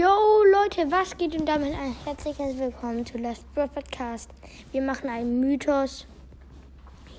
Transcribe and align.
Yo 0.00 0.44
Leute, 0.50 0.90
was 0.90 1.14
geht 1.18 1.38
und 1.38 1.46
damit 1.46 1.74
ein 1.74 1.94
herzliches 2.06 2.56
Willkommen 2.56 3.04
zu 3.04 3.18
Last 3.18 3.44
Bird 3.54 3.74
Podcast. 3.74 4.30
Wir 4.72 4.80
machen 4.80 5.10
einen 5.10 5.40
Mythos. 5.40 6.06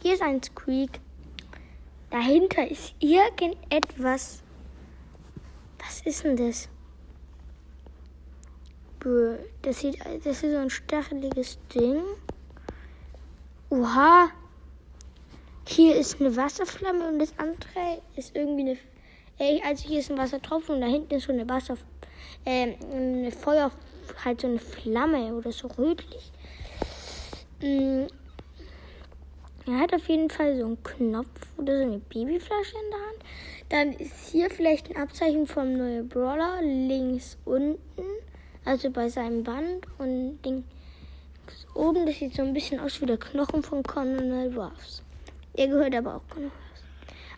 Hier 0.02 0.16
ist 0.16 0.24
ein 0.24 0.42
Squeak. 0.42 1.00
Dahinter 2.10 2.68
ist 2.68 2.96
irgendetwas. 2.98 4.42
Was 5.78 6.02
ist 6.08 6.24
denn 6.24 6.36
das? 6.38 6.70
Das 9.62 9.80
sieht, 9.80 10.00
das 10.24 10.42
ist 10.42 10.52
so 10.52 10.58
ein 10.58 10.72
stacheliges 10.72 11.60
Ding. 11.76 12.02
Oha. 13.70 14.32
Hier 15.68 15.98
ist 15.98 16.20
eine 16.20 16.36
Wasserflamme 16.36 17.10
und 17.10 17.20
das 17.20 17.38
andere 17.38 18.02
ist 18.16 18.36
irgendwie 18.36 18.72
eine. 18.72 18.78
Ey, 19.38 19.62
also 19.64 19.88
hier 19.88 20.00
ist 20.00 20.10
ein 20.10 20.18
Wassertropfen 20.18 20.74
und 20.76 20.82
da 20.82 20.88
hinten 20.88 21.14
ist 21.14 21.28
so 21.28 21.32
eine 21.32 21.48
Wasser, 21.48 21.78
äh, 22.46 22.76
eine 22.92 23.32
Feuer, 23.32 23.72
halt 24.24 24.42
so 24.42 24.48
eine 24.48 24.60
Flamme 24.60 25.34
oder 25.34 25.52
so 25.52 25.68
rötlich. 25.68 26.32
Mm. 27.62 28.08
Er 29.68 29.80
hat 29.80 29.94
auf 29.94 30.08
jeden 30.10 30.30
Fall 30.30 30.58
so 30.58 30.66
einen 30.66 30.84
Knopf 30.84 31.48
oder 31.58 31.78
so 31.78 31.84
eine 31.84 32.00
Babyflasche 32.00 32.76
in 32.84 32.90
der 32.90 33.00
Hand. 33.00 33.22
Dann 33.70 33.94
ist 33.94 34.32
hier 34.32 34.50
vielleicht 34.50 34.90
ein 34.90 35.02
Abzeichen 35.02 35.46
vom 35.46 35.78
neuen 35.78 36.10
Brawler 36.10 36.62
links 36.62 37.38
unten, 37.46 37.80
also 38.66 38.90
bei 38.90 39.08
seinem 39.08 39.44
Band 39.44 39.86
und 40.00 40.42
Ding 40.42 40.64
oben. 41.76 42.06
Das 42.06 42.18
sieht 42.18 42.36
so 42.36 42.42
ein 42.42 42.54
bisschen 42.54 42.80
aus 42.80 43.00
wie 43.02 43.06
der 43.06 43.18
Knochen 43.18 43.62
von 43.62 43.84
Colonel 43.84 44.58
Ruffs. 44.58 45.04
Der 45.56 45.68
gehört 45.68 45.96
aber 45.96 46.16
auch 46.16 46.36
Ruffs. 46.36 46.52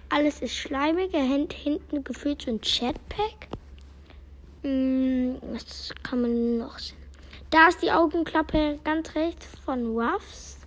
Alles 0.10 0.42
ist 0.42 0.56
schleimig. 0.56 1.14
Er 1.14 1.24
hängt 1.24 1.54
hinten 1.54 2.04
gefühlt 2.04 2.42
so 2.44 2.52
ein 2.52 2.62
Chatpack. 2.62 3.50
Hm, 4.64 5.38
was 5.52 5.94
kann 6.04 6.22
man 6.22 6.58
noch 6.58 6.80
sehen? 6.80 6.98
Da 7.50 7.68
ist 7.68 7.82
die 7.84 7.92
Augenklappe 7.92 8.80
ganz 8.84 9.14
rechts 9.14 9.48
von 9.64 9.96
Ruffs. 9.96 10.58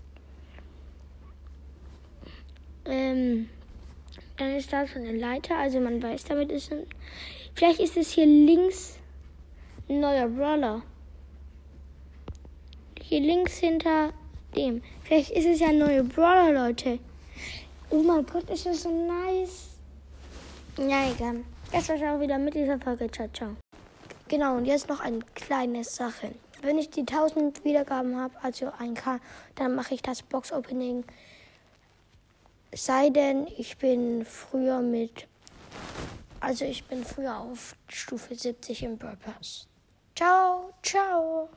Ähm, 2.84 3.48
dann 4.36 4.54
ist 4.54 4.72
da 4.72 4.86
so 4.86 4.98
eine 4.98 5.16
Leiter, 5.16 5.56
also 5.56 5.80
man 5.80 6.02
weiß, 6.02 6.24
damit 6.24 6.52
ist 6.52 6.70
ein. 6.70 6.86
Vielleicht 7.54 7.80
ist 7.80 7.96
es 7.96 8.12
hier 8.12 8.26
links 8.26 8.98
ein 9.88 10.00
neuer 10.00 10.28
Brawler. 10.28 10.82
Hier 13.00 13.20
links 13.20 13.56
hinter 13.58 14.12
dem. 14.54 14.82
Vielleicht 15.04 15.30
ist 15.30 15.46
es 15.46 15.60
ja 15.60 15.68
ein 15.68 15.78
neuer 15.78 16.02
Brawler, 16.02 16.52
Leute. 16.52 16.98
Oh 17.90 18.02
mein 18.02 18.26
Gott, 18.26 18.50
ist 18.50 18.66
das 18.66 18.82
so 18.82 18.90
nice. 18.90 19.78
Ja, 20.76 21.10
egal. 21.10 21.44
Das 21.72 21.88
war's 21.88 22.02
auch 22.02 22.20
wieder 22.20 22.38
mit 22.38 22.54
dieser 22.54 22.78
Folge. 22.78 23.10
Ciao, 23.10 23.28
ciao. 23.32 23.56
Genau, 24.28 24.56
und 24.56 24.64
jetzt 24.64 24.88
noch 24.88 25.00
eine 25.00 25.20
kleine 25.34 25.84
Sache. 25.84 26.32
Wenn 26.62 26.78
ich 26.78 26.90
die 26.90 27.00
1000 27.00 27.64
Wiedergaben 27.64 28.16
habe, 28.18 28.34
also 28.42 28.66
1K, 28.66 29.20
dann 29.54 29.74
mache 29.74 29.94
ich 29.94 30.02
das 30.02 30.22
Box-Opening 30.22 31.04
sei 32.76 33.10
denn, 33.10 33.46
ich 33.56 33.78
bin 33.78 34.24
früher 34.24 34.80
mit, 34.80 35.26
also 36.40 36.64
ich 36.64 36.84
bin 36.84 37.04
früher 37.04 37.36
auf 37.38 37.74
Stufe 37.88 38.34
70 38.34 38.82
im 38.82 38.98
Purpose. 38.98 39.66
Ciao, 40.14 40.72
ciao. 40.82 41.48